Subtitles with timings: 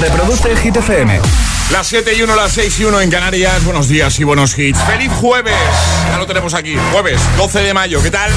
[0.00, 1.20] Reproduce el Hit FM.
[1.72, 3.62] Las 7 y 1, las 6 y 1 en Canarias.
[3.64, 4.80] Buenos días y buenos hits.
[4.80, 5.54] ¡Feliz jueves!
[6.10, 6.74] Ya lo tenemos aquí.
[6.90, 8.02] Jueves, 12 de mayo.
[8.02, 8.30] ¿Qué tal?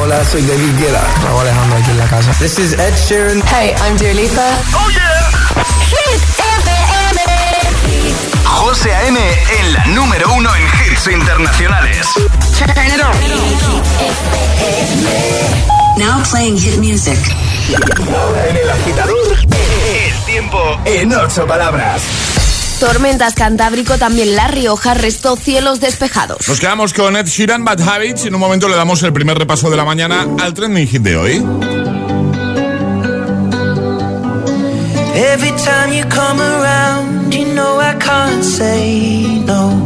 [0.00, 1.06] Hola, soy David Guetta.
[1.22, 2.32] Raúl Alejandro aquí en la casa.
[2.38, 3.42] This is Ed Sheeran.
[3.46, 4.58] Hey, I'm Dua Lipa.
[4.74, 5.30] ¡Oh, yeah!
[5.86, 6.80] Hit FM.
[8.44, 9.18] José A.M.
[9.60, 12.06] en la número uno en hits internacionales.
[12.58, 13.12] Turn it on.
[15.98, 17.18] Now playing hit music.
[17.68, 22.00] En el agitador, el tiempo en ocho palabras.
[22.78, 26.46] Tormentas Cantábrico, también La Rioja, restó cielos despejados.
[26.46, 28.24] Nos quedamos con Ed Sheeran, Bad Habits.
[28.24, 31.02] Y en un momento le damos el primer repaso de la mañana al trending hit
[31.02, 31.44] de hoy.
[35.16, 39.85] Every time you come around, you know I can't say no.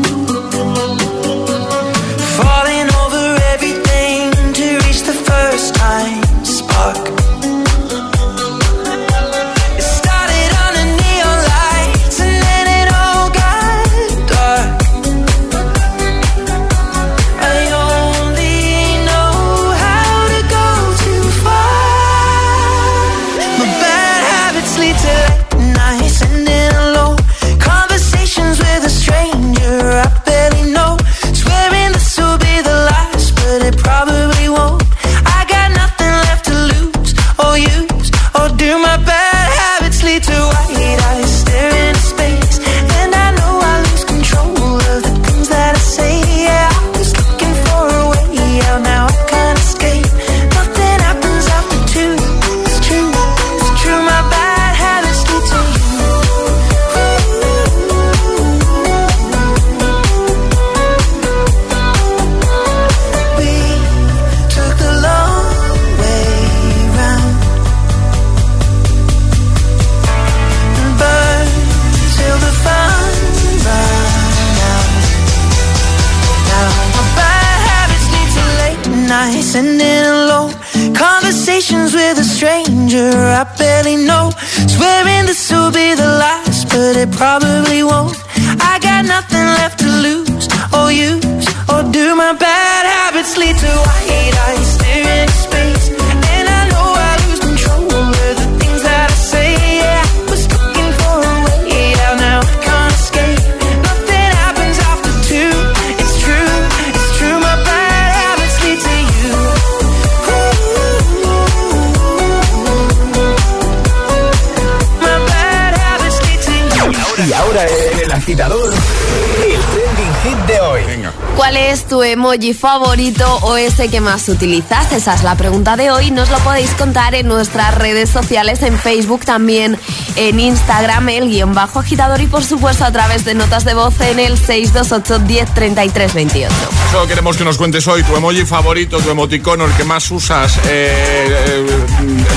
[118.21, 120.83] Agitador, el trending hit de hoy.
[120.85, 121.11] Venga.
[121.35, 124.91] ¿Cuál es tu emoji favorito o ese que más utilizas?
[124.91, 126.11] Esa es la pregunta de hoy.
[126.11, 129.77] Nos lo podéis contar en nuestras redes sociales, en Facebook, también
[130.17, 133.99] en Instagram, el guion bajo agitador y por supuesto a través de notas de voz
[134.01, 136.53] en el 628 10 33 28.
[136.91, 140.57] Solo queremos que nos cuentes hoy tu emoji favorito, tu emoticono, el que más usas,
[140.57, 141.65] eh, eh,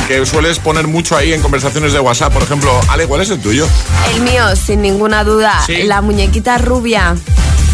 [0.03, 2.33] el que sueles poner mucho ahí en conversaciones de WhatsApp.
[2.33, 3.67] Por ejemplo, Ale, ¿cuál es el tuyo?
[4.15, 5.83] El mío, sin ninguna duda, Sí.
[5.83, 7.17] la muñequita rubia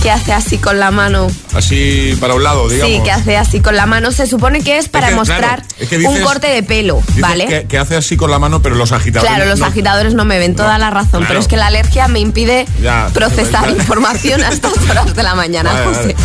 [0.02, 1.26] que hace así con la mano.
[1.54, 2.94] Así para un lado, digamos.
[2.96, 4.10] Sí, que hace así con la mano.
[4.12, 7.02] Se supone que es para que, mostrar claro, es que dices- un corte de pelo,
[7.18, 7.46] ¿vale?
[7.46, 9.32] Que, que hace así con la mano, pero los agitadores.
[9.34, 9.66] Claro, los no.
[9.66, 11.26] agitadores no me ven toda No, la razón, claro.
[11.28, 15.34] pero es que la alergia me impide Ya, procesar información a estas horas de la
[15.34, 16.00] mañana, Vale, José.
[16.00, 16.16] vale.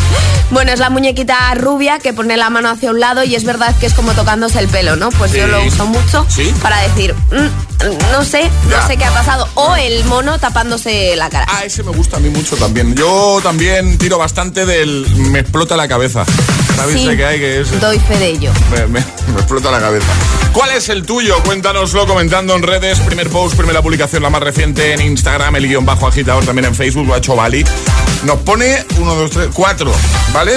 [0.51, 3.75] Bueno, es la muñequita rubia que pone la mano hacia un lado y es verdad
[3.79, 5.09] que es como tocándose el pelo, ¿no?
[5.09, 6.53] Pues yo lo uso mucho ¿Sí?
[6.61, 8.79] para decir, "Mm, no sé, Ya.
[8.81, 9.49] no sé qué ha pasado.
[9.55, 11.45] O el mono tapándose la cara.
[11.49, 12.95] Ah, ese me gusta a mí mucho también.
[12.95, 13.64] Yo también
[13.97, 16.23] tiro bastante del me explota la cabeza.
[16.75, 17.79] ¿Sabéis Sí, qué hay que es?
[17.79, 18.51] doy fe de ello.
[18.71, 20.05] Me, me- me explota la cabeza.
[20.53, 21.41] ¿Cuál es el tuyo?
[21.43, 22.99] Cuéntanoslo comentando en redes.
[22.99, 26.75] Primer post, primera publicación, la más reciente en Instagram, el guion bajo agitador también en
[26.75, 27.65] Facebook, lo ha hecho Bali.
[28.23, 29.91] Nos pone uno, dos, tres, cuatro,
[30.33, 30.53] ¿vale?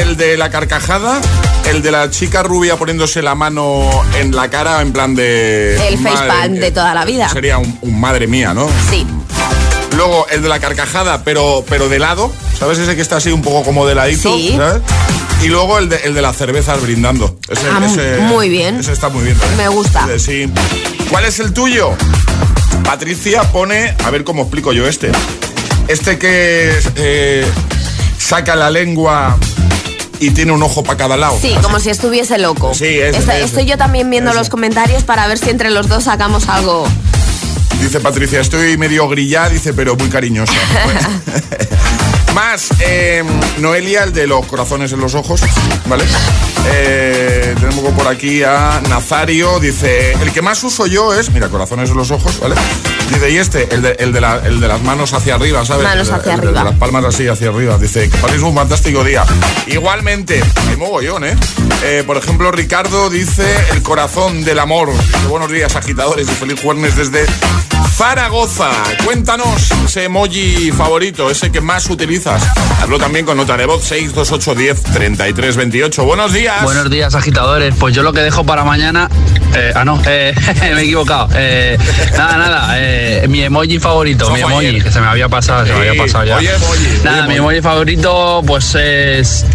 [0.00, 1.20] El de la carcajada,
[1.68, 3.90] el de la chica rubia poniéndose la mano
[4.20, 5.88] en la cara en plan de...
[5.88, 7.28] El facepalm de toda la vida.
[7.28, 8.68] Sería un, un madre mía, ¿no?
[8.90, 9.04] Sí.
[9.96, 12.78] Luego el de la carcajada, pero, pero de lado, ¿sabes?
[12.78, 14.54] Ese que está así un poco como de ladito, Sí.
[14.56, 14.82] ¿sabes?
[15.42, 17.38] Y luego el de, el de las cervezas brindando.
[17.48, 18.78] Ese, Ah, ese- muy bien.
[18.80, 19.36] Ese está muy bien.
[19.38, 19.56] también.
[19.58, 20.06] Me gusta.
[20.18, 20.50] Sí.
[21.10, 21.92] ¿Cuál es el tuyo?
[22.84, 25.10] Patricia pone, a ver cómo explico yo este.
[25.88, 27.46] Este que eh,
[28.18, 29.36] saca la lengua
[30.20, 31.38] y tiene un ojo para cada lado.
[31.40, 32.74] Sí, como si estuviese loco.
[32.74, 33.44] Sí, ese, Está- ese.
[33.44, 34.38] Estoy yo también viendo Ese.
[34.40, 36.86] los comentarios para ver si entre los dos sacamos algo.
[37.80, 40.52] Dice Patricia, estoy medio grillada, dice, pero muy cariñosa.
[40.84, 41.06] Pues-
[42.36, 43.24] Más, eh,
[43.60, 45.40] Noelia, el de los corazones en los ojos,
[45.86, 46.04] ¿vale?
[46.74, 51.88] Eh, tenemos por aquí a Nazario, dice, el que más uso yo es, mira, corazones
[51.88, 52.54] en los ojos, ¿vale?
[53.08, 55.84] Dice, y este, el de, el de, la- el de las manos hacia arriba, ¿sabes?
[55.84, 56.64] Manos hacia el de- arriba.
[56.64, 57.78] de las palmas así hacia arriba.
[57.78, 59.24] Dice, que paséis un fantástico día.
[59.68, 61.34] Igualmente, hay mogollón, ¿eh?
[61.84, 64.92] Eh, Por ejemplo, Ricardo dice, el corazón del amor.
[64.92, 67.24] Dice, buenos días, agitadores, y feliz jueves desde
[67.96, 68.68] Zaragoza.
[69.06, 72.42] Cuéntanos ese emoji favorito, ese que más utilizas.
[72.82, 76.04] Hazlo también con nota de voz 628 10 33 28.
[76.04, 76.62] Buenos días.
[76.62, 77.74] Buenos días, agitadores.
[77.78, 79.08] Pues yo lo que dejo para mañana.
[79.54, 81.28] eh, ah, no, eh, me he equivocado.
[81.34, 81.78] Eh,
[82.18, 83.26] nada, nada.
[83.28, 84.84] mi emoji favorito, mi emoji, ayer.
[84.84, 86.36] que se me había pasado, se me había pasado ya.
[86.36, 89.46] oye, emoji, nada, oye, mi emoji favorito, pues es.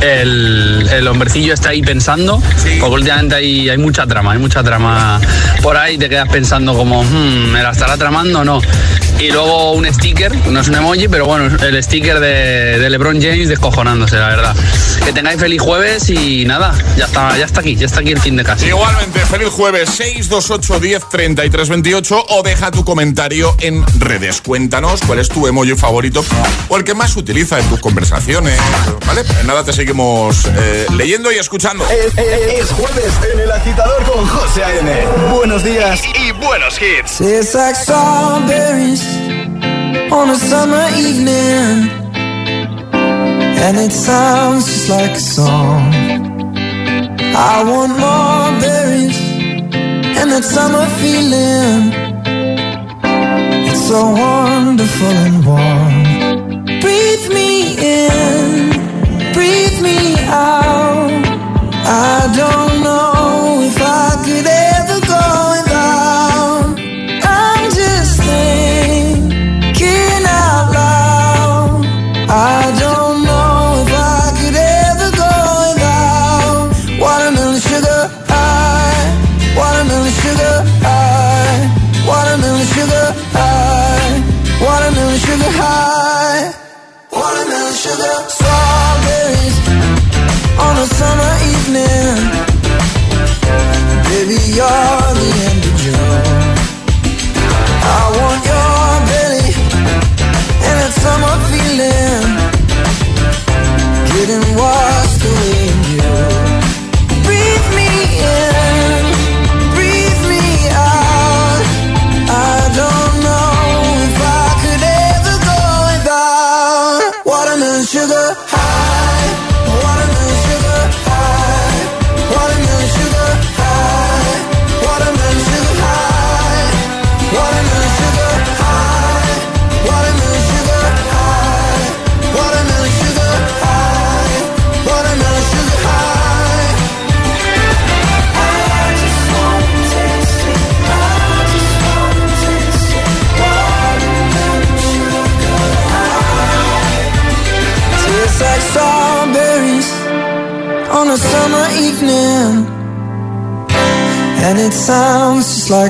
[0.00, 2.76] El, el hombrecillo está ahí pensando, Sí.
[2.80, 5.20] porque últimamente hay, hay mucha trama, hay mucha trama
[5.62, 8.60] por ahí, te quedas pensando como, "Hmm, ¿me la estará tramando o no?
[9.18, 13.20] Y luego un sticker, no es un emoji, pero bueno, el sticker de, de LeBron
[13.22, 14.56] James descojonándose, la verdad.
[15.04, 18.18] Que tengáis feliz jueves y nada, ya está, ya está aquí, ya está aquí el
[18.20, 18.66] fin de casa.
[18.66, 24.40] Igualmente, feliz jueves 628 10 33 28 o deja tu comentario en redes.
[24.40, 26.24] Cuéntanos cuál es tu emoji favorito
[26.68, 28.58] o el que más utiliza en tus conversaciones.
[29.06, 29.22] ¿Vale?
[29.40, 31.84] En nada te seguimos eh, leyendo y escuchando.
[31.88, 34.90] Es, es- es jueves en el agitador con José A.M.
[35.32, 37.18] Buenos días y, buenos hits.
[37.18, 39.02] Tastes like strawberries
[40.10, 41.88] on a summer evening,
[42.92, 45.92] and it sounds just like a song.
[47.36, 49.16] I want more berries
[50.18, 51.92] and that summer feeling.
[53.70, 55.83] It's so wonderful and warm.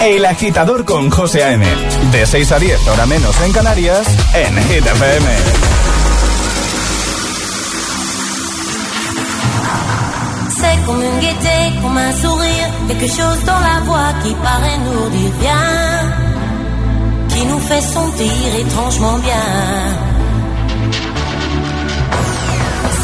[0.00, 1.66] El agitador con José A.M.
[2.12, 5.26] De 6 a 10, hora menos en Canarias, en Hit FM.
[10.60, 15.08] C'est comme une gaieté, comme un sourire, quelque chose dans la voix qui paraît nous
[15.10, 15.66] dire bien,
[17.28, 19.46] qui nous fait sentir étrangement bien.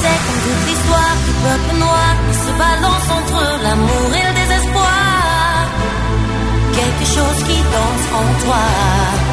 [0.00, 5.03] C'est comme toute l'histoire du peuple noir qui se balance entre l'amour et le désespoir.
[6.84, 9.23] Quelque chose qui danse en toi.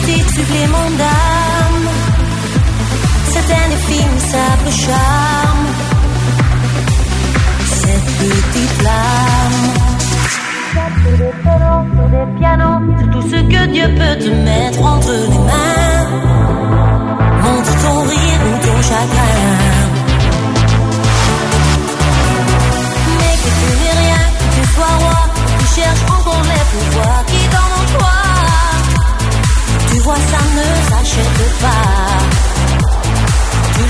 [0.00, 1.88] Petit supplément d'âme.
[3.32, 5.66] Cet infime simple charme.
[7.66, 9.60] Cette petite flamme.
[12.10, 16.06] Des pianos, c'est tout ce que Dieu peut te mettre entre les mains.
[17.42, 19.50] Montre ton rire ou ton chagrin.
[23.18, 25.20] Mais que tu n'es rien, que tu sois roi,
[25.58, 27.19] tu cherches encore les pouvoirs
[30.30, 32.30] ça ne s'achète pas.
[33.74, 33.82] Tu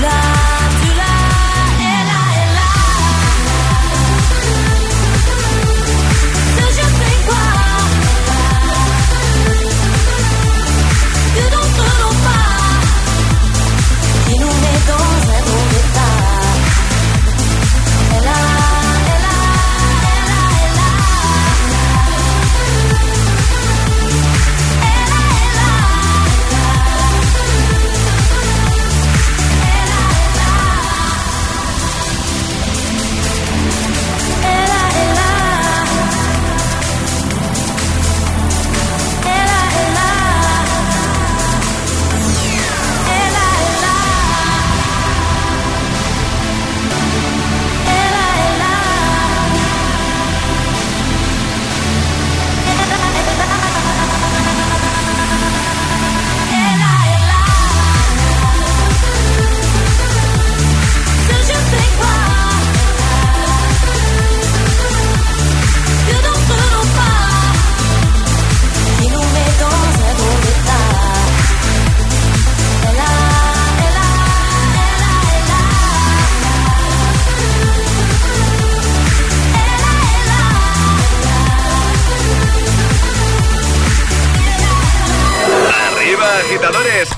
[86.41, 87.09] agitadores.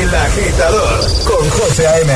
[0.00, 2.12] El agitador con José A.M.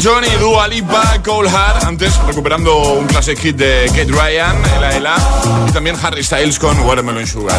[0.00, 1.84] Elton John y Dua Lipa, Cole Hart.
[1.84, 5.16] Antes recuperando un classic hit de Kate Ryan, Ela Ela.
[5.68, 7.58] Y también Harry Styles con Watermelon Sugar.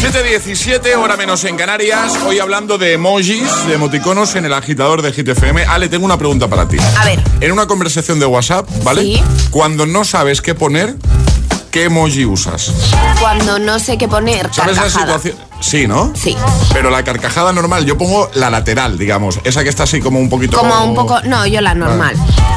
[0.00, 2.12] 7.17, hora menos en Canarias.
[2.24, 5.64] Hoy hablando de emojis, de emoticonos en el agitador de Hit FM.
[5.64, 6.76] Ale, tengo una pregunta para ti.
[6.98, 7.20] A ver.
[7.40, 9.02] En una conversación de WhatsApp, ¿vale?
[9.02, 9.22] Sí.
[9.50, 10.94] Cuando no sabes qué poner,
[11.72, 12.72] ¿qué emoji usas?
[13.18, 15.36] Cuando no sé qué poner, ¿Sabes la situación?
[15.62, 16.12] Sí, ¿no?
[16.14, 16.36] Sí.
[16.72, 19.40] Pero la carcajada normal, yo pongo la lateral, digamos.
[19.44, 20.58] Esa que está así como un poquito.
[20.58, 21.20] Como un poco...
[21.22, 22.16] No, yo la normal.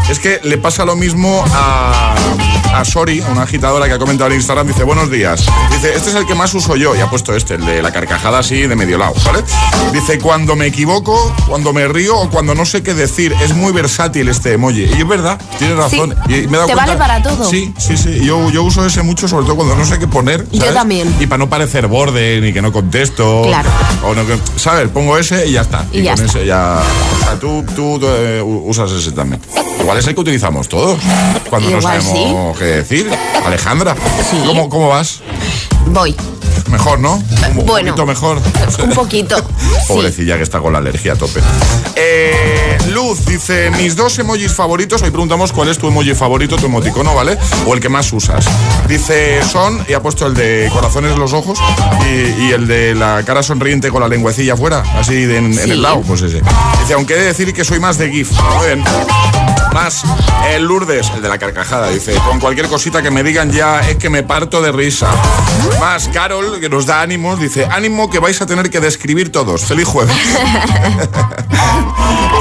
[0.09, 2.15] Es que le pasa lo mismo a,
[2.75, 4.67] a Sori, una agitadora que ha comentado en Instagram.
[4.67, 5.45] Dice, buenos días.
[5.71, 6.95] Dice, este es el que más uso yo.
[6.95, 9.43] Y ha puesto este, el de la carcajada así de medio lado, ¿vale?
[9.93, 13.33] Dice, cuando me equivoco, cuando me río o cuando no sé qué decir.
[13.41, 14.83] Es muy versátil este emoji.
[14.85, 16.15] Y es verdad, tienes razón.
[16.27, 16.33] Sí.
[16.33, 17.49] Y me he dado Te cuenta- vale para todo.
[17.49, 18.19] Sí, sí, sí.
[18.25, 20.45] Yo, yo uso ese mucho, sobre todo cuando no sé qué poner.
[20.51, 21.15] Yo también.
[21.19, 23.43] Y para no parecer borde, ni que no contesto.
[23.43, 23.69] Claro.
[24.03, 24.23] O no
[24.57, 24.89] ¿Sabes?
[24.89, 25.85] Pongo ese y ya está.
[25.91, 26.39] Y ya con está.
[26.39, 26.79] ese ya.
[27.21, 29.41] O sea, tú, tú, eh, usas ese también.
[29.79, 30.99] Igual es el que utilizamos todos.
[31.49, 33.09] Cuando no Igual sabemos qué decir.
[33.45, 33.95] Alejandra,
[34.29, 34.41] Sí.
[34.45, 35.21] ¿cómo, ¿cómo vas?
[35.87, 36.15] Voy.
[36.69, 37.13] Mejor, ¿no?
[37.15, 37.89] Un, bueno.
[37.95, 38.41] poquito mejor.
[38.83, 39.35] Un poquito.
[39.85, 39.93] Sí.
[39.93, 41.39] Pobrecilla que está con la alergia a tope.
[41.95, 46.65] Eh, Luz dice, mis dos emojis favoritos, hoy preguntamos cuál es tu emoji favorito, tu
[46.65, 47.37] emoticono, ¿vale?
[47.67, 48.45] O el que más usas.
[48.87, 51.59] Dice, son, y ha puesto el de corazones en los ojos
[52.09, 55.53] y, y el de la cara sonriente con la lengüecilla afuera, así de en, en
[55.53, 55.71] Sí.
[55.71, 56.41] el lado, pues ese.
[56.81, 58.31] Dice, aunque he de decir que soy más de GIF.
[58.31, 58.83] Muy bien.
[59.75, 60.03] Más,
[60.47, 63.97] el Lourdes, el de la carcajada, dice, con cualquier cosita que me digan ya es
[63.97, 65.09] que me parto de risa.
[65.81, 69.65] Más, Carol, que nos da ánimos, dice, ánimo que vais a tener que describir todos.
[69.65, 70.15] Feliz jueves.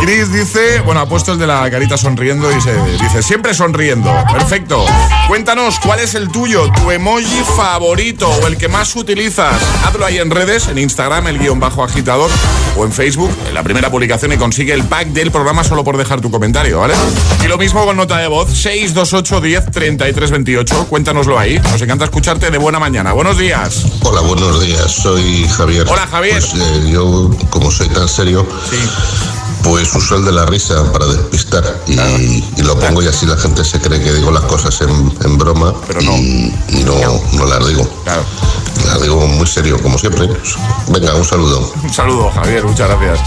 [0.00, 4.14] Chris dice, bueno, ha puesto el de la carita sonriendo y se dice, siempre sonriendo.
[4.32, 4.84] Perfecto.
[5.26, 9.54] Cuéntanos, ¿cuál es el tuyo, tu emoji favorito o el que más utilizas?
[9.84, 12.30] Hazlo ahí en redes, en Instagram, el guion bajo agitador,
[12.76, 15.96] o en Facebook, en la primera publicación y consigue el pack del programa solo por
[15.96, 16.94] dejar tu comentario, ¿vale?
[17.44, 20.87] Y lo mismo con nota de voz, 628 10 33 28.
[20.88, 21.58] Cuéntanoslo ahí.
[21.58, 23.12] Nos encanta escucharte de buena mañana.
[23.12, 23.84] Buenos días.
[24.02, 24.90] Hola, buenos días.
[24.90, 25.87] Soy Javier.
[25.88, 26.40] Hola, Javier.
[26.40, 28.76] Pues eh, yo, como soy tan serio, Sí.
[29.64, 31.94] Pues uso el de la risa para despistar y,
[32.57, 35.38] y lo pongo y así la gente se cree que digo las cosas en, en
[35.38, 36.12] broma Pero no.
[36.18, 36.94] y, y no,
[37.33, 37.88] no las digo.
[38.05, 38.22] Claro.
[38.87, 40.29] Las digo muy serio, como siempre.
[40.88, 41.72] Venga, un saludo.
[41.83, 43.20] Un saludo, Javier, muchas gracias.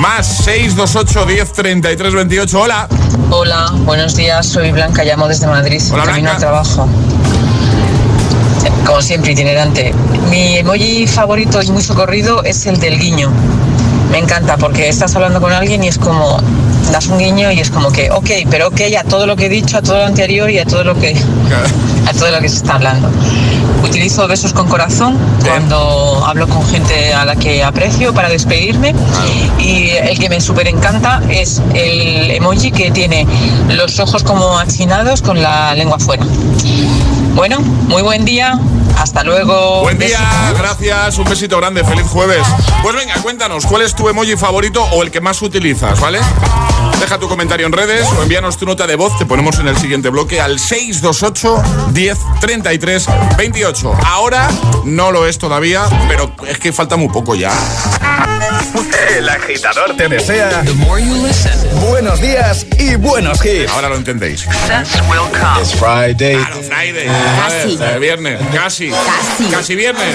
[0.00, 2.60] Más 628 10 33 28.
[2.60, 2.88] Hola.
[3.30, 6.88] Hola, buenos días, soy Blanca, llamo desde Madrid, Hola, camino al trabajo.
[8.86, 9.94] Como siempre, itinerante.
[10.30, 13.30] Mi emoji favorito y muy socorrido es el del guiño.
[14.10, 16.38] Me encanta porque estás hablando con alguien y es como,
[16.92, 19.48] das un guiño y es como que, ok, pero ok a todo lo que he
[19.48, 21.16] dicho, a todo lo anterior y a todo lo que,
[22.06, 23.10] a todo lo que se está hablando.
[23.82, 28.94] Utilizo besos con corazón cuando hablo con gente a la que aprecio para despedirme.
[29.58, 33.26] Y el que me súper encanta es el emoji que tiene
[33.68, 36.24] los ojos como achinados con la lengua fuera.
[37.34, 38.58] Bueno, muy buen día,
[38.96, 39.82] hasta luego.
[39.82, 40.18] Buen día,
[40.56, 42.46] gracias, un besito grande, feliz jueves.
[42.82, 46.20] Pues venga, cuéntanos, ¿cuál es tu emoji favorito o el que más utilizas, ¿vale?
[47.00, 49.76] Deja tu comentario en redes o envíanos tu nota de voz, te ponemos en el
[49.76, 53.92] siguiente bloque al 628 10 33 28.
[54.06, 54.48] Ahora
[54.84, 57.52] no lo es todavía, pero es que falta muy poco ya.
[59.16, 60.62] El agitador te desea
[61.88, 63.70] buenos días y buenos hits.
[63.70, 64.46] Ahora lo entendéis.
[65.60, 66.36] It's Friday.
[66.36, 67.06] Claro, Friday.
[67.06, 67.76] Casi.
[67.76, 68.90] Joder, eh, viernes, casi.
[68.90, 69.50] Casi.
[69.50, 70.14] Casi viernes.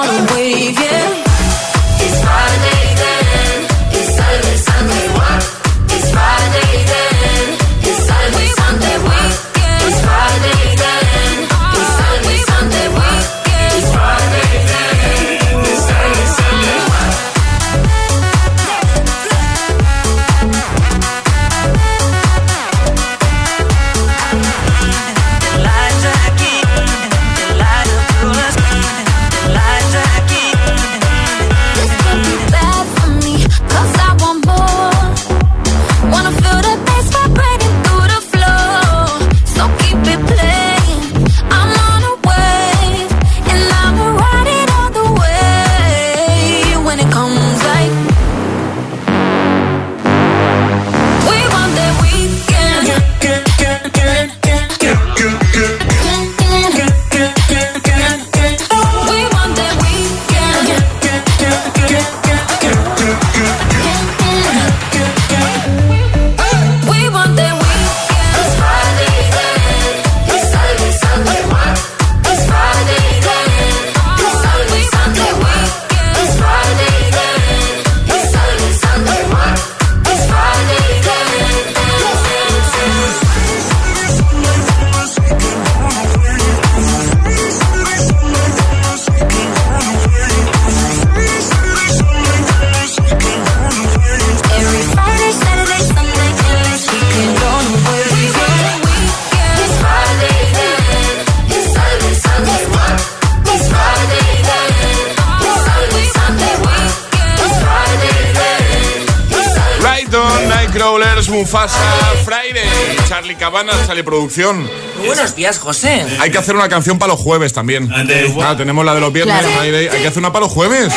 [114.11, 114.69] producción.
[114.97, 116.05] Muy buenos días, José.
[116.19, 117.87] Hay que hacer una canción para los jueves también.
[117.87, 119.57] Claro, tenemos la de los viernes, Claro.
[119.57, 119.87] Friday.
[119.87, 120.93] Hay que hacer una para los jueves.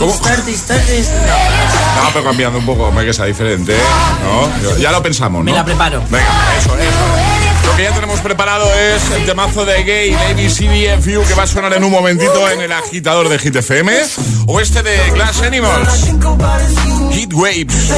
[0.00, 0.12] ¿Cómo?
[1.94, 3.72] No, pero cambiando un poco, que sea diferente.
[3.72, 3.78] ¿eh?
[4.24, 4.62] ¿no?
[4.62, 5.50] Yo- Ya lo pensamos, ¿no?
[5.52, 6.02] Me la preparo.
[6.10, 6.26] Venga,
[6.58, 7.66] eso, eso.
[7.70, 11.46] Lo que ya tenemos preparado es el temazo de Gay, Lady CDFU, que va a
[11.46, 13.92] sonar en un momentito en el agitador de Hit FM.
[14.46, 16.10] O este de Glass Animals.
[17.14, 17.90] Heat Waves.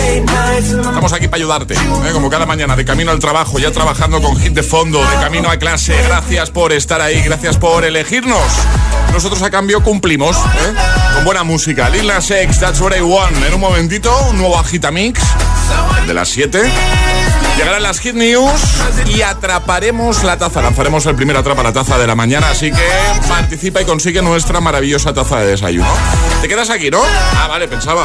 [0.59, 2.12] Estamos aquí para ayudarte, ¿eh?
[2.12, 5.48] como cada mañana, de camino al trabajo, ya trabajando con hit de fondo, de camino
[5.48, 5.96] a clase.
[6.07, 8.44] Gracias por estar ahí, gracias por elegirnos.
[9.12, 10.74] Nosotros a cambio cumplimos, ¿eh?
[11.14, 11.88] con buena música.
[11.88, 13.37] Lil Nas X, That's What I Want.
[13.46, 15.20] En un momentito, un nuevo Agitamix,
[16.07, 16.70] de las 7.
[17.57, 18.61] Llegarán las Hit News
[19.07, 20.61] y atraparemos la taza.
[20.61, 22.87] Lanzaremos el primer atrapa la taza de la mañana, así que
[23.29, 25.88] participa y consigue nuestra maravillosa taza de desayuno.
[26.42, 27.03] ¿Te quedas aquí, no?
[27.03, 28.05] Ah, vale, pensaba.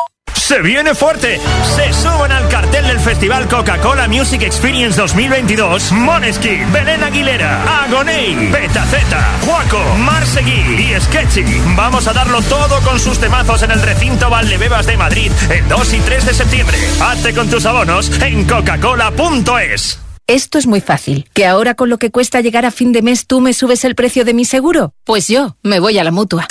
[0.51, 1.39] Se viene fuerte.
[1.63, 9.29] Se suben al cartel del Festival Coca-Cola Music Experience 2022 Moneski, Belén Aguilera, Agoney, Betaceta,
[9.45, 11.45] Juaco, Marsegui y Sketchy.
[11.77, 15.93] Vamos a darlo todo con sus temazos en el recinto Valdebebas de Madrid el 2
[15.93, 16.77] y 3 de septiembre.
[16.99, 20.00] Hazte con tus abonos en coca-cola.es.
[20.27, 21.29] Esto es muy fácil.
[21.33, 23.95] ¿Que ahora con lo que cuesta llegar a fin de mes tú me subes el
[23.95, 24.93] precio de mi seguro?
[25.03, 26.47] Pues yo me voy a la mutua.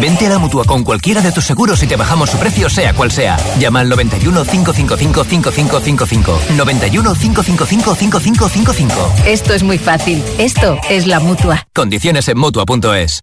[0.00, 2.94] Vente a la mutua con cualquiera de tus seguros y te bajamos su precio, sea
[2.94, 3.36] cual sea.
[3.58, 6.40] Llama al 91 555 5555.
[6.56, 9.12] 91 555 5555.
[9.26, 10.22] Esto es muy fácil.
[10.38, 11.66] Esto es la mutua.
[11.74, 13.20] Condiciones en mutua.es.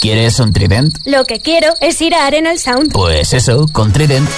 [0.00, 0.92] ¿Quieres un Trident?
[1.06, 2.92] Lo que quiero es ir a Arenal Sound.
[2.92, 4.28] Pues eso, con Trident.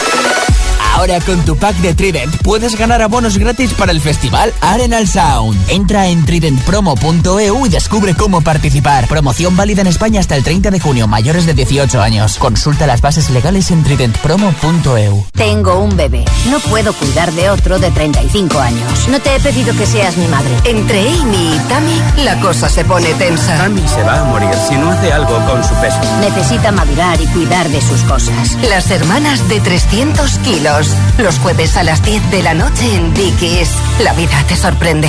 [0.97, 5.55] Ahora con tu pack de Trident puedes ganar abonos gratis para el festival Arenal Sound.
[5.69, 9.07] Entra en tridentpromo.eu y descubre cómo participar.
[9.07, 12.39] Promoción válida en España hasta el 30 de junio, mayores de 18 años.
[12.39, 15.27] Consulta las bases legales en tridentpromo.eu.
[15.33, 16.25] Tengo un bebé.
[16.49, 19.09] No puedo cuidar de otro de 35 años.
[19.11, 20.51] No te he pedido que seas mi madre.
[20.65, 23.59] Entre Amy y Tammy, la cosa se pone tensa.
[23.59, 25.99] Tammy se va a morir si no hace algo con su peso.
[26.21, 28.57] Necesita madurar y cuidar de sus cosas.
[28.71, 30.86] Las hermanas de 300 kilos.
[31.19, 33.71] Los jueves a las 10 de la noche en Dickies.
[34.01, 35.09] La vida te sorprende.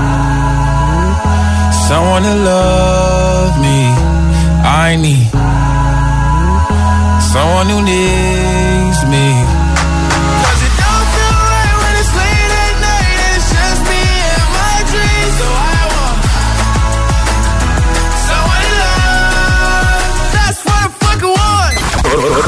[1.91, 3.79] someone to love me.
[4.85, 5.27] I need
[7.33, 9.50] someone who needs me.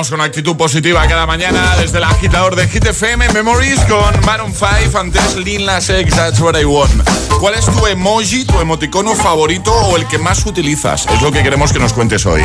[0.00, 4.54] Vamos con actitud positiva cada mañana desde el agitador de Hit FM Memories con Maroon
[4.54, 7.06] 5 antes Lil Nas X That's What I Want.
[7.38, 11.06] ¿Cuál es tu emoji, tu emoticono favorito o el que más utilizas?
[11.06, 12.42] Es lo que queremos que nos cuentes hoy.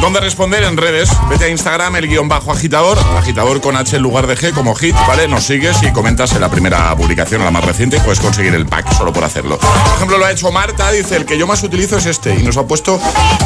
[0.00, 0.62] ¿Dónde responder?
[0.64, 1.10] En redes.
[1.28, 4.74] Vete a Instagram, el guion bajo agitador, agitador con H en lugar de G como
[4.74, 5.28] hit, ¿vale?
[5.28, 8.90] Nos sigues y comentas en la primera publicación, la más reciente, puedes conseguir el pack
[8.96, 9.58] solo por hacerlo.
[9.58, 12.42] Por ejemplo, lo ha hecho Marta, dice, el que yo más utilizo es este y
[12.42, 12.98] nos ha puesto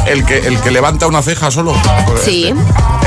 [0.07, 1.73] el que, el que levanta una ceja solo.
[2.23, 2.53] Sí.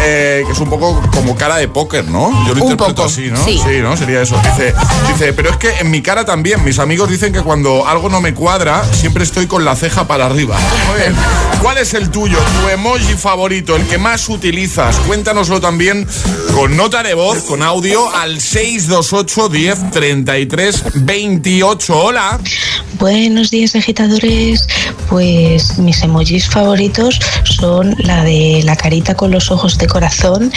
[0.07, 2.31] Eh, que es un poco como cara de póker, ¿no?
[2.47, 3.43] Yo lo Un interpreto poco, así, ¿no?
[3.43, 3.59] sí.
[3.81, 3.97] ¿no?
[3.97, 4.39] Sería eso.
[4.45, 4.75] Dice,
[5.09, 6.63] dice, pero es que en mi cara también.
[6.63, 10.27] Mis amigos dicen que cuando algo no me cuadra, siempre estoy con la ceja para
[10.27, 10.59] arriba.
[10.89, 11.15] Muy bien.
[11.63, 12.37] ¿Cuál es el tuyo?
[12.37, 14.97] Tu emoji favorito, el que más utilizas.
[15.01, 16.07] Cuéntanoslo también
[16.55, 21.99] con nota de voz, con audio al 628 10 33 28.
[21.99, 22.39] Hola.
[22.99, 24.67] Buenos días, agitadores.
[25.09, 30.53] Pues mis emojis favoritos son la de la carita con los ojos de corazón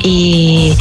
[0.00, 0.76] y,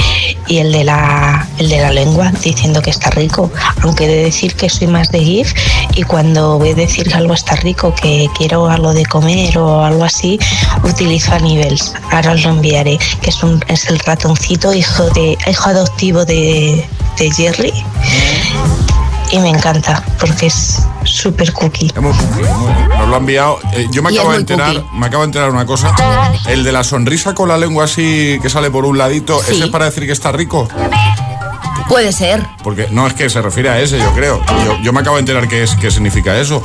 [0.50, 3.52] el, de la, el de la lengua diciendo que está rico.
[3.84, 5.54] Aunque de decir que soy más de GIF
[5.96, 9.84] y cuando voy a decir que algo está rico, que quiero algo de comer o
[9.84, 10.40] algo así,
[10.84, 11.94] utilizo a niveles.
[12.12, 16.84] Ahora lo enviaré, que es, un, es el ratoncito hijo, de, hijo adoptivo de,
[17.20, 17.74] de Jerry.
[19.32, 21.92] Y me encanta porque es súper cookie.
[22.02, 23.60] Nos lo ha enviado.
[23.74, 24.98] Eh, yo me Y acabo de enterar, cookie.
[24.98, 25.94] me acabo de enterar una cosa.
[26.48, 29.54] El de la sonrisa con la lengua así que sale por un ladito, Sí.
[29.56, 30.68] ese es para decir que está rico.
[31.90, 32.42] Puede ser.
[32.64, 34.42] Porque no es que se refiere a ese, yo creo.
[34.64, 36.62] Yo, yo me acabo de enterar qué es qué significa eso.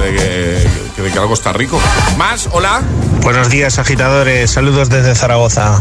[0.00, 1.80] De que, que- de que algo está rico.
[2.16, 2.82] Más, hola.
[3.22, 4.50] Buenos días, agitadores.
[4.50, 5.80] Saludos desde Zaragoza.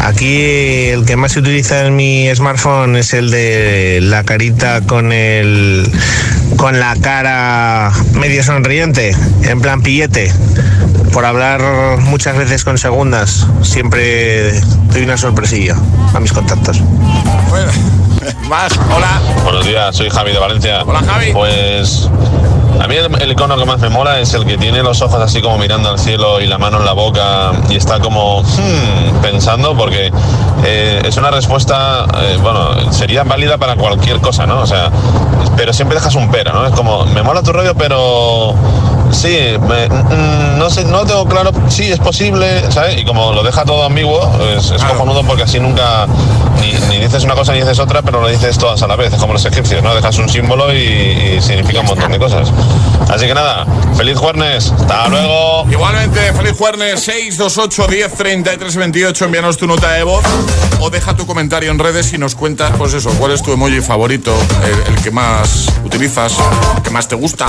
[0.00, 5.12] Aquí el que más se utiliza en mi smartphone es el de la carita con
[5.12, 5.88] el
[6.56, 10.32] con la cara medio sonriente, en plan pillete.
[11.12, 14.58] Por hablar muchas veces con segundas, siempre
[14.92, 15.76] doy una sorpresilla
[16.14, 16.80] a mis contactos.
[18.48, 19.20] Más, hola.
[19.44, 20.82] Buenos días, soy Javi de Valencia.
[20.84, 21.32] Hola, Javi.
[21.32, 22.08] Pues
[22.80, 25.20] a mí el, el icono que más me mola es el que tiene los ojos
[25.20, 29.20] así como mirando al cielo y la mano en la boca y está como hmm,
[29.22, 30.12] pensando porque
[30.64, 34.60] eh, es una respuesta, eh, bueno, sería válida para cualquier cosa, ¿no?
[34.60, 34.90] O sea,
[35.56, 36.66] pero siempre dejas un pero, ¿no?
[36.66, 38.54] Es como, me mola tu rollo, pero
[39.10, 39.36] sí,
[39.68, 42.98] me- mm, no sé, no tengo claro, sí, es posible, ¿sabes?
[43.00, 44.20] Y como lo deja todo ambiguo,
[44.56, 46.06] es, es cojonudo porque así nunca
[46.60, 49.12] ni, ni dices una cosa ni dices otra, pero lo dices todas a la vez,
[49.12, 49.94] es como los egipcios, ¿no?
[49.94, 50.78] Dejas un símbolo y,
[51.36, 52.50] y significa un montón de cosas.
[53.08, 55.66] Así que nada, feliz jueves, hasta luego.
[55.70, 59.24] Igualmente, feliz jueves 628 10 33 28.
[59.26, 60.24] Envíanos tu nota de voz
[60.80, 63.80] o deja tu comentario en redes y nos cuentas, pues eso, cuál es tu emoji
[63.80, 64.34] favorito,
[64.64, 66.36] el, el que más utilizas,
[66.76, 67.46] el que más te gusta.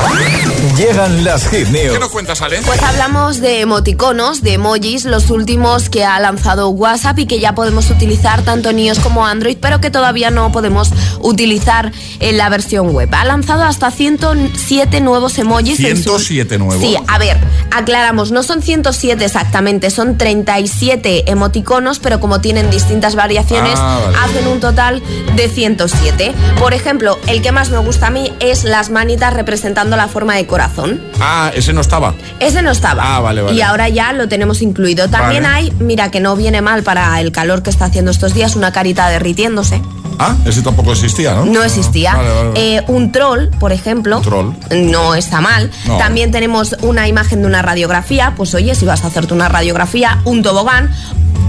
[0.76, 1.94] Llegan las hit news.
[1.94, 2.62] ¿Qué nos cuentas, Ale?
[2.66, 7.56] Pues hablamos de emoticonos, de emojis, los últimos que ha lanzado WhatsApp y que ya
[7.56, 10.90] podemos utilizar tanto en iOS como Android, pero que todavía no podemos
[11.22, 13.10] utilizar en la versión web.
[13.14, 15.78] Ha lanzado hasta 107 nuevos emojis.
[15.78, 16.84] 107 nuevos.
[16.84, 17.38] Sí, a ver,
[17.72, 24.48] aclaramos, no son 107 exactamente, son 37 emoticonos, pero como tienen distintas variaciones, ah, hacen
[24.48, 25.02] un total
[25.36, 26.34] de 107.
[26.60, 30.36] Por ejemplo, el que más me gusta a mí es las manitas representando la forma
[30.36, 31.02] de corazón.
[31.20, 32.14] Ah, ese no estaba.
[32.40, 33.16] Ese no estaba.
[33.16, 33.56] Ah, vale, vale.
[33.56, 35.10] Y ahora ya lo tenemos incluido.
[35.10, 38.56] También hay, mira que no viene mal para el calor que está haciendo estos días,
[38.56, 39.82] una carita derritiéndose.
[40.20, 41.46] Ah, ese tampoco existía, ¿no?
[41.46, 42.18] No existía.
[42.56, 44.18] Eh, un troll, por ejemplo.
[44.18, 44.54] Un troll.
[44.72, 45.72] No está mal.
[45.98, 48.34] También tenemos una imagen de una radiografía.
[48.36, 50.92] Pues oye, si vas a hacerte una radiografía, un tobogán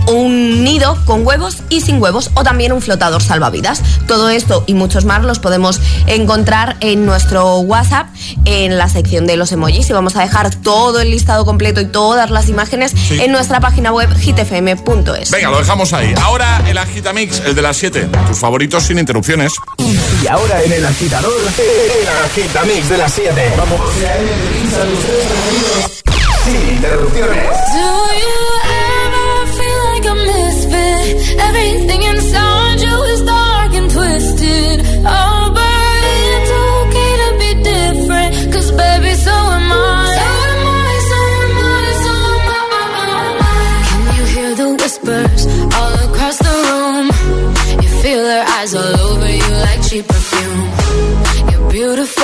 [0.07, 3.83] un nido con huevos y sin huevos o también un flotador salvavidas.
[4.07, 8.09] Todo esto y muchos más los podemos encontrar en nuestro WhatsApp
[8.45, 11.87] en la sección de los emojis y vamos a dejar todo el listado completo y
[11.87, 15.31] todas las imágenes en nuestra página web hitfm.es.
[15.31, 16.15] Venga, lo dejamos ahí.
[16.23, 19.53] Ahora el agitamix, el de las 7, tus favoritos sin interrupciones.
[19.79, 23.53] Y ahora en el agitador, el agitamix de las 7.
[23.57, 23.81] Vamos.
[26.45, 27.45] Sin interrupciones.
[31.39, 34.78] Everything inside you is dark and twisted.
[35.07, 36.01] Oh, but
[36.35, 37.51] it's okay to be
[38.70, 39.76] baby, so am I.
[40.18, 42.64] So am I, so am I, so am I.
[42.66, 45.43] Oh, oh, oh, Can you hear the whispers
[45.78, 47.07] all across the room?
[47.82, 48.22] You feel
[48.59, 50.64] eyes all over you like cheap perfume.
[51.51, 52.24] You're beautiful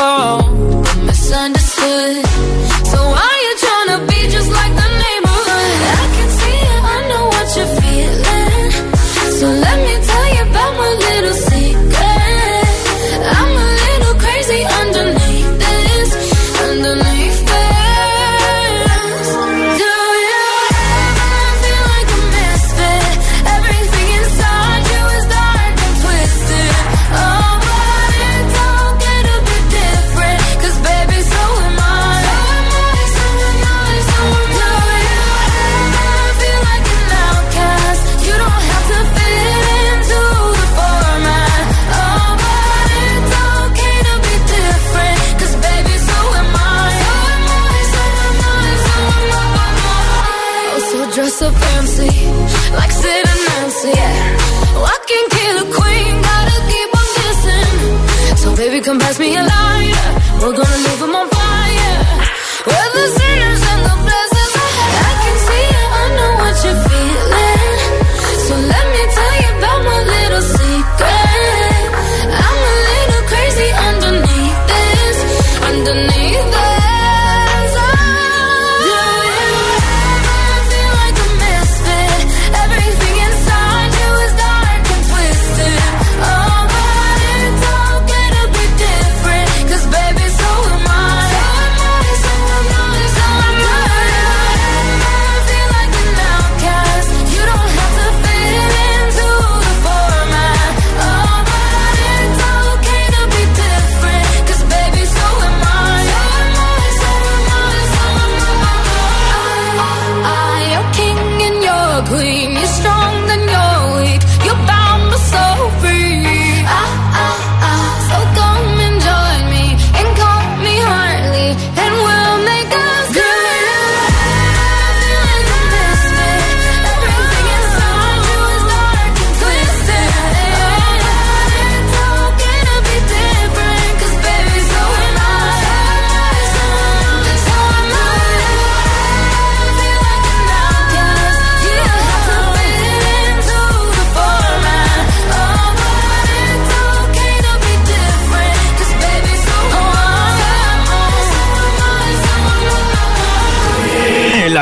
[112.11, 112.50] queen.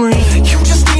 [0.00, 0.99] You just need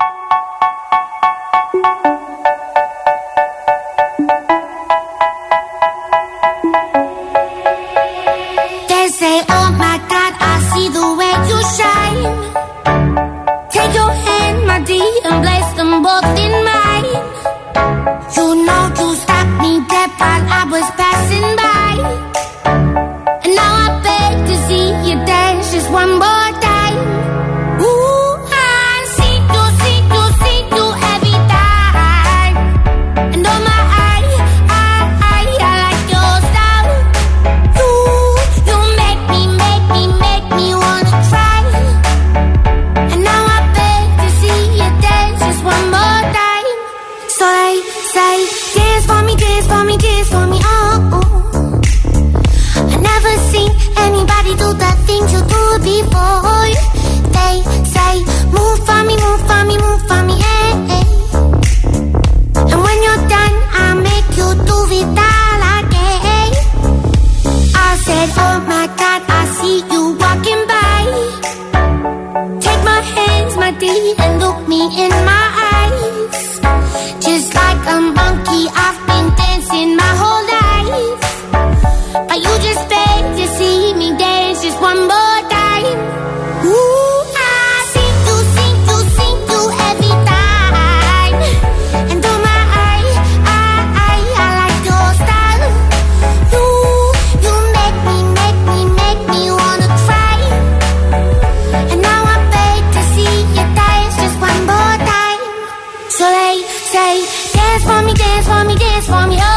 [109.01, 109.53] is from you.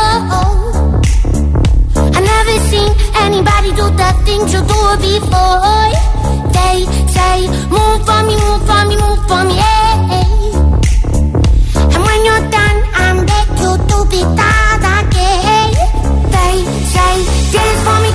[2.17, 2.91] I never seen
[3.25, 5.93] anybody do the things you do before.
[6.57, 6.79] They
[7.17, 7.37] say,
[7.75, 9.57] move for me, move for me, move for me.
[11.93, 15.71] And when you're done, I'm back to be that again.
[16.35, 16.57] They
[16.95, 17.15] say,
[17.53, 18.14] dance for me.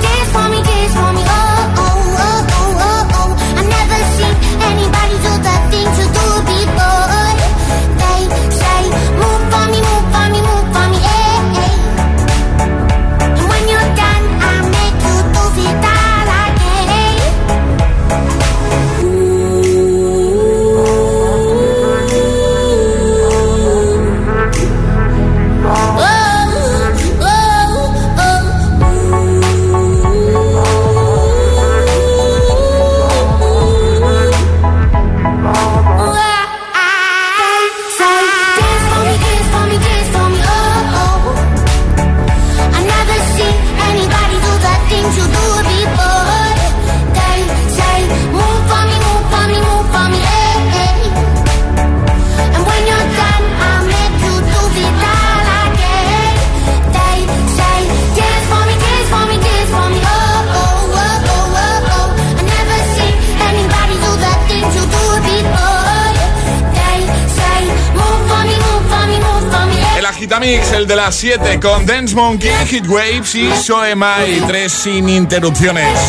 [70.40, 74.40] Mix, el de las 7, con Dance Monkey, Hit Waves y Soemai.
[74.46, 76.00] Tres sin interrupciones.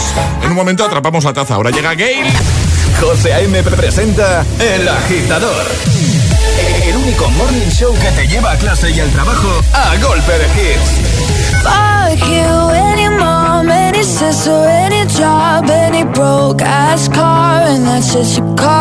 [0.42, 1.56] En un momento atrapamos la taza.
[1.56, 2.26] Ahora llega Gail.
[3.02, 3.62] José A.M.
[3.64, 5.66] presenta El Agitador.
[6.82, 10.46] El único morning show que te lleva a clase y al trabajo a golpe de
[10.46, 10.92] hits.
[11.64, 13.08] Fuck you, any
[14.02, 18.81] any sister, any job, any broke ass car, and that's just your car.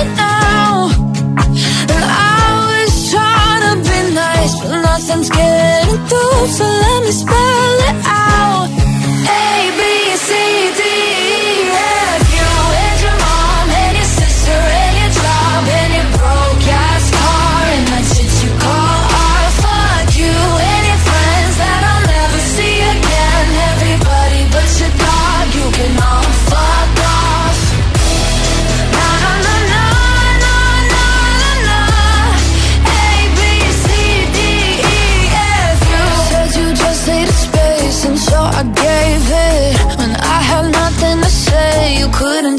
[0.00, 0.90] it now.
[1.90, 2.40] I
[2.70, 6.42] was trying to be nice, but nothing's getting through.
[6.56, 8.68] So let me spell it out.
[9.42, 9.80] A B
[10.26, 10.30] C
[10.77, 10.77] D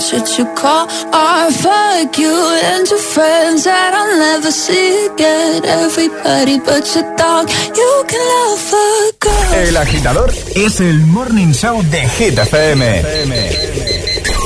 [0.00, 1.52] Shit you call art.
[1.52, 2.32] Fuck you
[2.64, 5.64] and your friends that I'll never see again.
[5.64, 9.54] Everybody but your dog, you can love a girl.
[9.68, 13.02] El agitador es el morning show de Hit FM.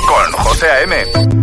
[0.07, 1.34] Con José A.M.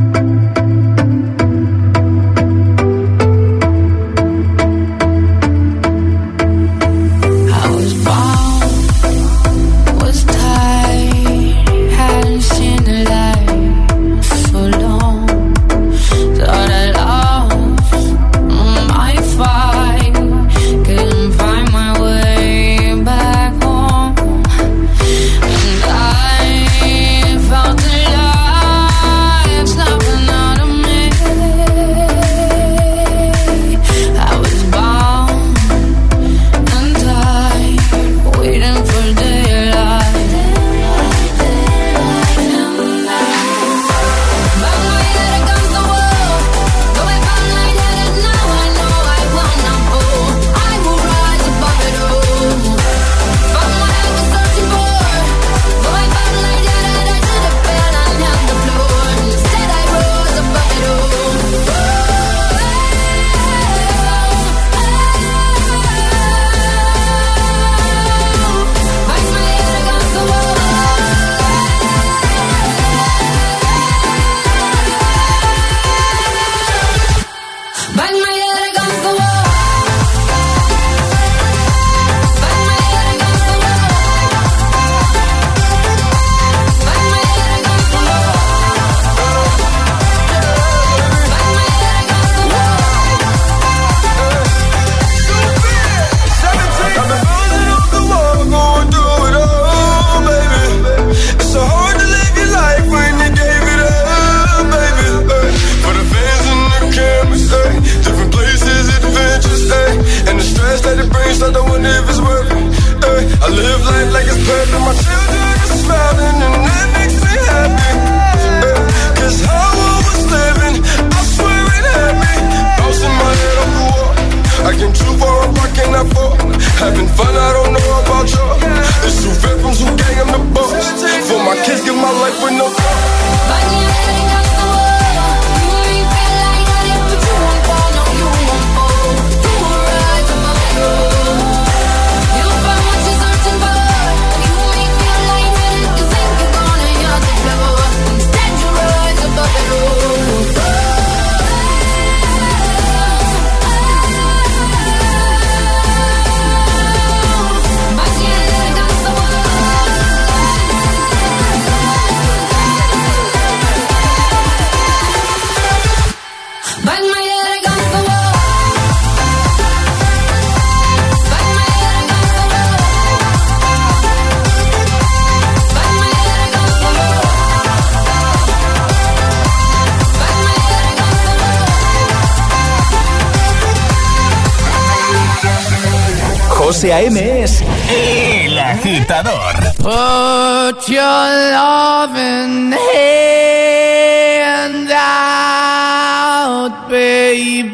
[186.72, 187.44] José A.M.
[187.44, 189.56] es El Agitador.
[189.76, 197.74] Put your loving hand out, baby.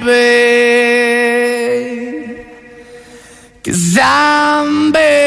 [3.64, 5.27] Cause I'm begging.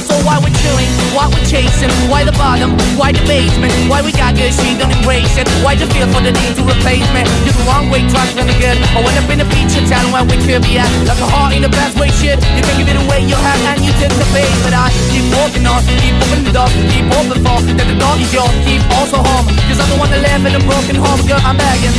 [0.00, 0.20] soul.
[0.24, 4.36] Why we're chilling, why we're chasing, why the bottom, why the basement, why we got
[4.36, 5.48] good, she don't embrace it.
[5.64, 7.22] Why the feel for the need to replace me?
[7.44, 8.76] You're the wrong way, trying to good.
[8.96, 10.90] I went up in a feature town where we could be at.
[11.08, 12.40] Like a heart in the best way, shit.
[12.56, 14.50] You can give it away, you have, and you took the bait.
[14.64, 18.16] But I keep walking on, keep opening the door, keep open for that the door
[18.20, 19.46] is yours, keep also home.
[19.68, 21.96] Cause I don't wanna live in a broken home, girl, I'm begging.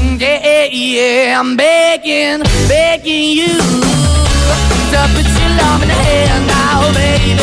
[0.00, 3.54] Mm, Yeah, yeah, I'm begging, begging you
[4.94, 5.26] to put
[5.62, 7.34] love in the now, baby.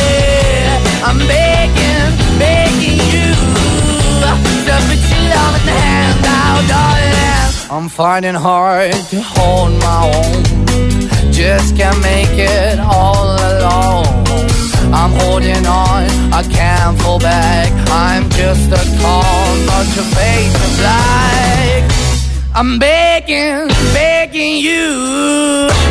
[1.08, 3.30] I'm begging, begging you
[4.24, 7.22] to put your love in the hand now, darling.
[7.72, 11.32] I'm finding hard to hold my own.
[11.32, 14.06] Just can't make it all alone.
[14.94, 16.04] I'm holding on,
[16.34, 17.72] I can't fall back.
[17.90, 21.92] I'm just a call, but your face is black.
[22.54, 25.91] I'm begging, begging you.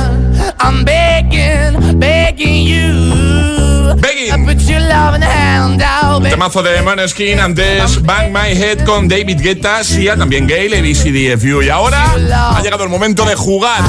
[0.63, 3.95] I'm begging, begging you.
[3.95, 4.45] Begging.
[4.45, 6.21] Put your loving hand out.
[6.21, 11.63] Temazo de Maneskin, antes Bang My Head con David Guetta, Sia, también Gale, ABCDFU.
[11.63, 13.81] Y ahora ha llegado el momento de jugar.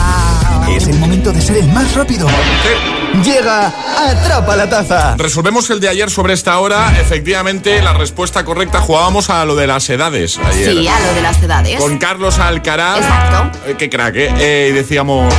[0.75, 2.27] Es el momento de ser el más rápido.
[3.25, 5.15] Llega Atrapa la Taza.
[5.17, 6.93] Resolvemos el de ayer sobre esta hora.
[6.99, 10.73] Efectivamente, la respuesta correcta jugábamos a lo de las edades ayer.
[10.73, 11.79] Sí, a lo de las edades.
[11.79, 12.99] Con Carlos Alcaraz.
[12.99, 13.59] Exacto.
[13.69, 14.35] Eh, qué crack, ¿eh?
[14.39, 15.33] Eh, Y decíamos,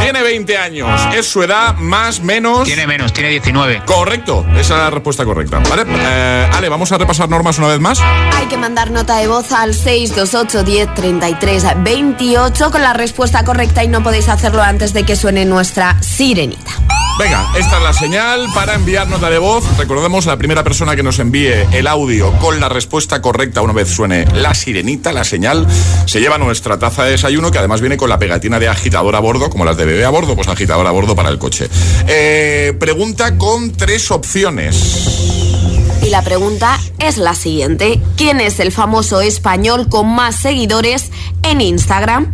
[0.00, 1.00] tiene 20 años.
[1.14, 2.64] Es su edad más, menos...
[2.64, 3.82] Tiene menos, tiene 19.
[3.86, 5.60] Correcto, esa es la respuesta correcta.
[5.70, 5.84] ¿Vale?
[5.88, 8.00] Eh, Ale, vamos a repasar normas una vez más.
[8.36, 13.82] Hay que mandar nota de voz al 628 10 33 28 con la respuesta correcta
[13.82, 16.70] y no podéis hacerlo antes de que suene nuestra sirenita.
[17.16, 19.64] Venga, esta es la señal para enviar nota de voz.
[19.78, 23.88] Recordemos, la primera persona que nos envíe el audio con la respuesta correcta una vez
[23.88, 25.64] suene la sirenita, la señal,
[26.06, 29.20] se lleva nuestra taza de desayuno que además viene con la pegatina de agitador a
[29.20, 31.68] bordo, como las de bebé a bordo, pues agitador a bordo para el coche.
[32.08, 35.20] Eh, pregunta con tres opciones.
[36.02, 38.00] Y la pregunta es la siguiente.
[38.16, 41.12] ¿Quién es el famoso español con más seguidores
[41.44, 42.32] en Instagram?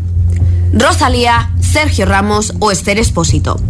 [0.72, 3.60] ¿Rosalía, Sergio Ramos o Esther Espósito?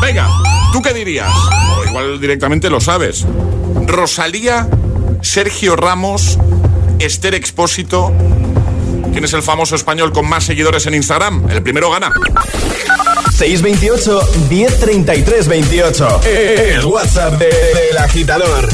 [0.00, 0.28] Venga,
[0.72, 1.32] ¿tú qué dirías?
[1.78, 3.24] O igual directamente lo sabes.
[3.86, 4.68] Rosalía,
[5.22, 6.38] Sergio Ramos,
[6.98, 8.12] Esther Expósito.
[9.12, 11.48] ¿Quién es el famoso español con más seguidores en Instagram?
[11.50, 12.12] El primero gana.
[13.36, 16.20] 628 1033 28.
[16.24, 18.68] El WhatsApp de- del agitador.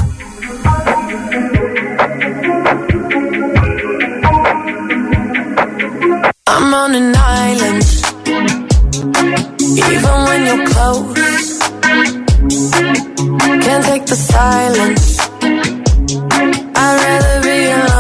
[6.47, 7.83] I'm on an island.
[10.05, 11.59] even when you're close.
[13.65, 15.19] Can't take the silence.
[16.77, 17.94] I'd rather be alone.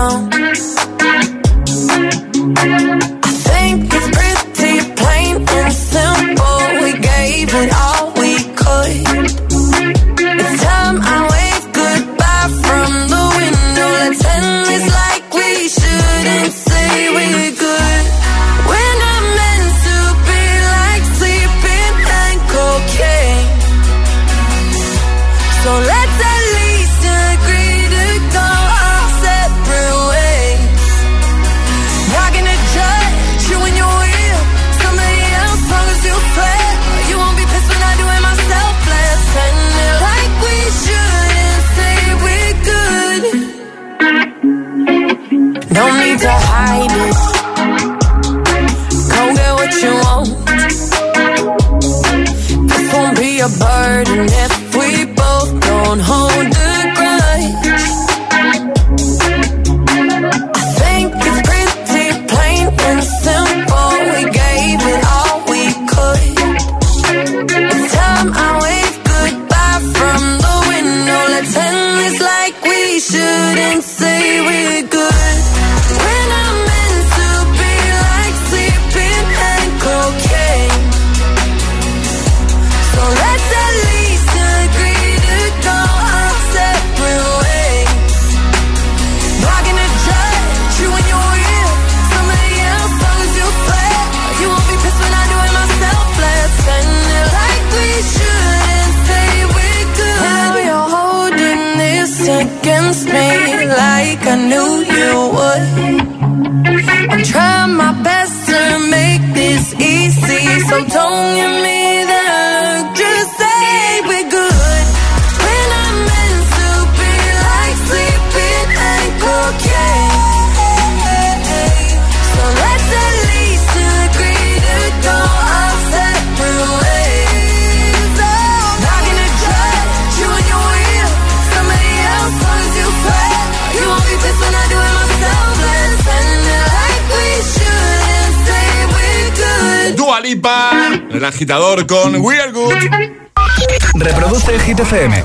[144.95, 145.24] FM.